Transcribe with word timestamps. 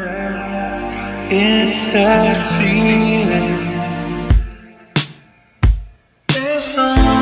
It's 0.00 1.86
that 1.92 2.36
feeling. 2.58 3.58
It's 6.28 7.17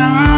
now, 0.00 0.29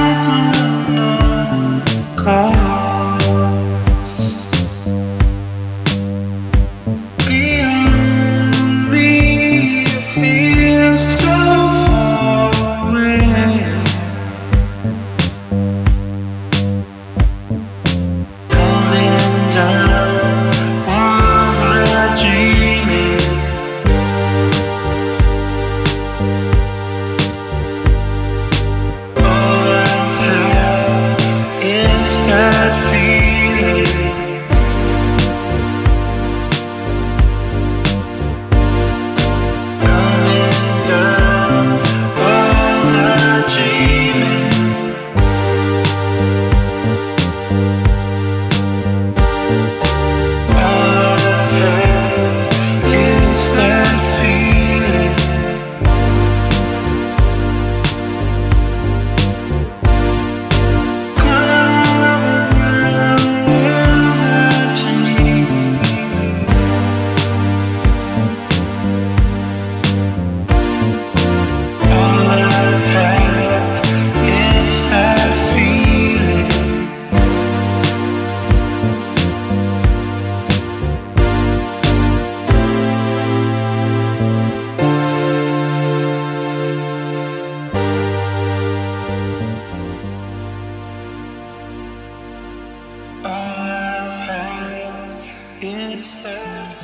está 95.90 96.30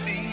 fim. 0.04 0.27